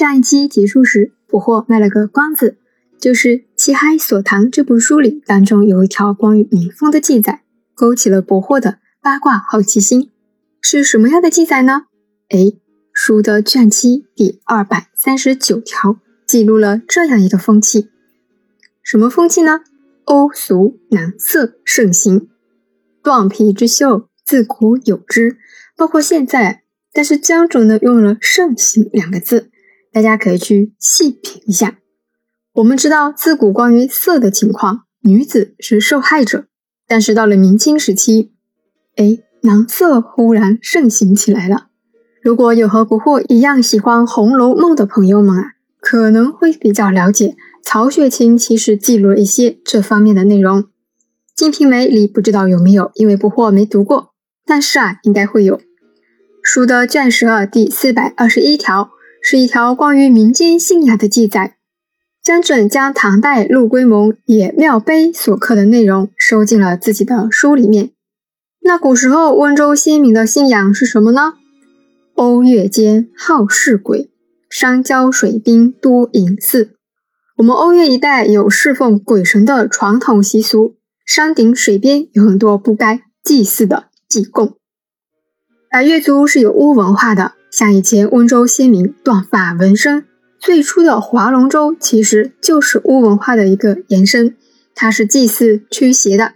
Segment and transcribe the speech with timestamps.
[0.00, 2.56] 上一期结束时，捕获卖了个关子，
[2.98, 7.42] 就是《七海所谈》这部书里当中有一条关于民风的记载，
[7.74, 10.10] 勾起了捕获的八卦好奇心。
[10.62, 11.82] 是什么样的记载呢？
[12.30, 12.50] 哎，
[12.94, 17.90] 书的卷七第二百三十九条记录了这样一个风气，
[18.82, 19.60] 什么风气呢？
[20.04, 22.30] 欧俗男色盛行，
[23.02, 25.36] 断皮之秀自古有之，
[25.76, 26.62] 包括现在。
[26.92, 29.49] 但是江准呢用了“盛行”两个字，
[29.92, 31.78] 大家可以去细品一下。
[32.54, 36.46] 我们知道自古关于色的情况，女子是受害者，
[36.86, 38.32] 但是到了明清时期，
[38.96, 41.68] 哎，男色忽然盛行起来了。
[42.22, 50.62] 如果有和不惑一样喜欢《红楼梦》的朋友们啊，可能会比较了解曹雪芹其实记录了一些这方面的内容。
[51.34, 54.12] 《金瓶梅》里不知道有没有，因为不惑没读过，
[54.44, 55.60] 但是啊，应该会有。
[56.42, 58.90] 书的卷十二第四百二十一条
[59.22, 61.56] 是一条关于民间信仰的记载。
[62.22, 67.92] 江准将唐代陆龟蒙《野庙碑》所刻的内容收进了自己的书里面。
[68.62, 71.34] 那古时候温州先民的信仰是什么呢？
[72.14, 74.10] 瓯越间好事鬼，
[74.50, 76.74] 山郊水滨多隐寺。
[77.38, 84.58] 我们瓯越一带有侍奉鬼神的传统习俗，山顶水边有很多不该祭祀的祭供。
[85.70, 90.04] 百越族是有巫文化的，像以前温州先民断发纹身，
[90.38, 94.36] 最初的划龙舟其实就是巫文化的一个延伸，
[94.74, 96.34] 它是祭祀驱邪的。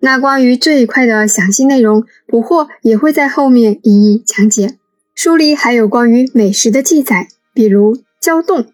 [0.00, 4.76] 那关于这一块的详细内容，捕获也会在后面一一讲解。
[5.14, 8.66] 书里还有关于美食的记载，比如胶冻，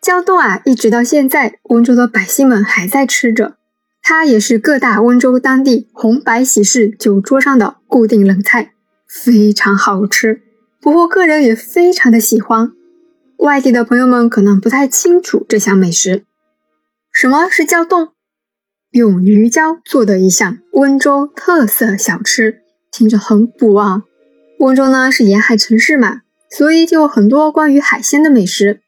[0.00, 3.56] 胶冻啊，一直到现在温州的百姓们还在吃着，
[4.02, 8.72] 它也是各大温州当地红白喜事酒桌上的固定冷菜。
[9.06, 10.40] 非常好吃，
[10.84, 12.72] 不过个人也非常的喜欢。
[13.38, 16.26] 外地的朋友们可能不太清楚这项美食。
[17.10, 18.10] 什么是胶冻？
[18.90, 22.60] 用鱼胶做的一项温州特色小吃，
[22.92, 24.02] 听着很补啊。
[24.58, 28.82] 温州呢是沿海城市嘛，所以就有很多关于海鲜的美食。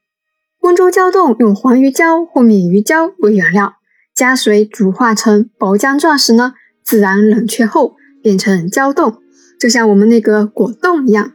[0.60, 3.76] 温州胶冻用黄鱼胶或米鱼胶为原料，
[4.14, 6.52] 加水煮化成薄浆状时呢，
[6.84, 9.16] 自然冷却后变成胶冻。
[9.58, 11.32] 就像我们那个果冻一样，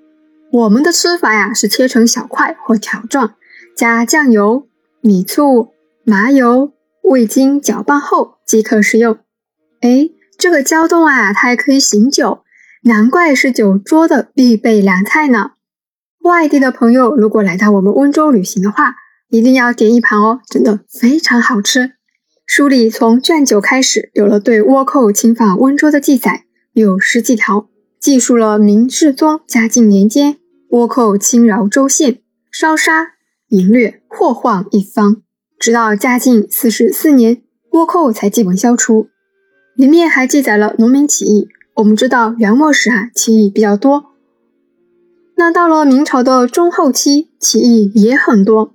[0.52, 3.36] 我们的吃法呀是切成小块或条状，
[3.74, 4.68] 加酱油、
[5.00, 5.70] 米醋、
[6.04, 6.74] 麻油、
[7.04, 9.18] 味精搅拌后即可食用。
[9.80, 12.44] 哎，这个胶冻啊，它还可以醒酒，
[12.84, 15.52] 难怪是酒桌的必备凉菜呢。
[16.24, 18.96] 外地的朋友如果来到我们温州旅行的话，
[19.30, 21.94] 一定要点一盘哦，真的非常好吃。
[22.46, 27.70] 书里从卷九开始有了对倭寇侵犯温州的记载，有十几条。
[28.00, 30.38] 记述了明世宗嘉靖年间，
[30.72, 33.16] 倭寇侵扰州县，烧杀
[33.50, 35.18] 淫掠，祸患一方。
[35.60, 39.10] 直到嘉靖四十四年，倭寇才基本消除。
[39.76, 41.50] 里面还记载了农民起义。
[41.76, 44.12] 我们知道元末时啊，起义比较多。
[45.36, 48.74] 那到了明朝的中后期，起义也很多。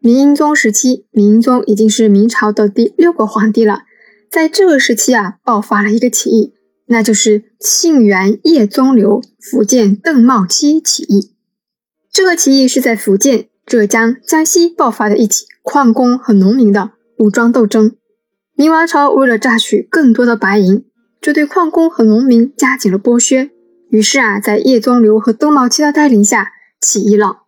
[0.00, 3.82] 明英宗时期，明英宗已经是明朝的第六个皇帝了，
[4.28, 6.54] 在这个时期啊，爆发了一个起义。
[6.88, 11.34] 那就是庆元叶宗流福建邓茂期起义。
[12.12, 17.94] 这个起义是在福建、浙江、江西爆发的一起矿工和农民的武装斗争。
[18.54, 20.84] 明王朝为了榨取更多的白银，
[21.20, 23.50] 就对矿工和农民加紧了剥削。
[23.90, 27.44] 于是啊，在叶宗流和邓茂期的带领下起义了。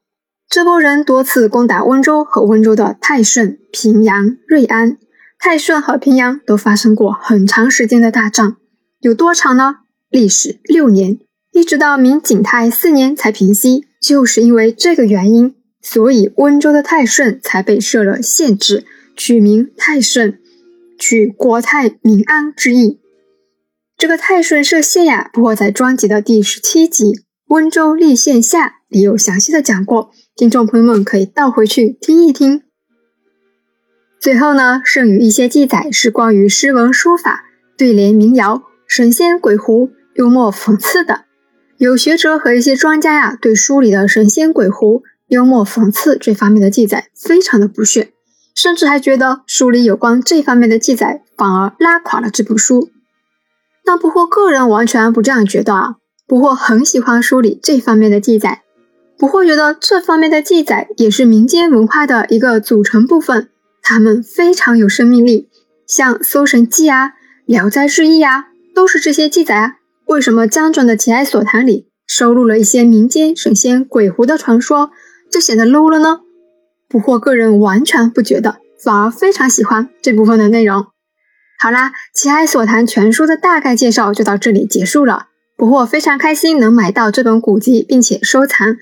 [0.49, 4.99] 这波人多次攻打温州和温州的泰顺、平阳、瑞安。
[5.39, 8.57] 泰顺和平阳都发生过很长时间的大战。
[9.00, 9.77] 有多长呢？
[10.11, 11.19] 历时六年，
[11.53, 13.87] 一直到明景泰四年才平息。
[14.00, 18.84] 就是因为这个原因，所以温州的泰顺才被设了县制，
[19.15, 20.39] 取名泰顺，
[20.99, 22.99] 取国泰民安之意。
[23.97, 27.05] 这个泰顺设县呀，不过在专辑的第十七集
[27.49, 32.63] 《温州立县下》里有详细的讲过，听众朋友们可以倒回去听一听。
[34.19, 37.45] 最后呢，剩余一些记载是关于诗文书法、
[37.77, 38.63] 对联民谣。
[38.91, 41.21] 神仙鬼狐幽默讽刺的，
[41.78, 48.13] 有学者和一些专家呀，对书里的神仙鬼狐幽默讽刺这方面的记载非常的不屑，
[48.53, 52.91] 甚至还觉得书里有关这方面的记载反而拉垮了这部书。
[53.84, 55.95] 那不惑个人完全不这样觉得啊，
[56.27, 58.63] 不惑很喜欢书里这方面的记载，
[59.16, 63.51] 不惑觉得这方面的记载也是民间文化的一个组成部分，
[63.83, 65.48] 它们非常有生命力，
[65.87, 67.10] 像《搜神记》啊，
[67.47, 68.50] 《聊斋志异》啊。
[68.75, 69.75] 都是这些记载啊？
[70.07, 74.91] 为什么江准的《奇哀所谈》里收录了一些民间神仙鬼狐的传说，
[75.31, 76.21] 就显得 low 了呢？
[76.89, 80.87] 不惑个人完全不觉得，反而非常喜欢这部分的内容。
[81.61, 85.27] 好啦，《奇海所谈全书》的大概介绍就到这里结束了。
[85.57, 88.77] 不惑非常开心能买到这本古籍，并且收藏。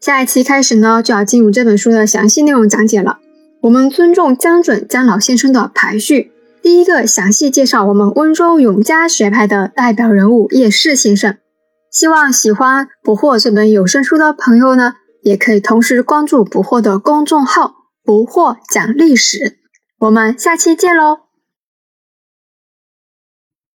[0.00, 3.18] 下一期开始呢，就要进入这本书的详细内容讲解了。
[3.62, 6.30] 我们尊重江准江老先生的排序，
[6.66, 11.38] 第一个详细介绍我们温州永嘉学派的代表人物叶适先生。
[11.92, 17.72] 希望喜欢捕获这本有声书的朋友呢，也可以同时关注捕获的公众号
[18.02, 19.60] “捕获讲历史”。
[20.00, 21.25] 我们下期见喽！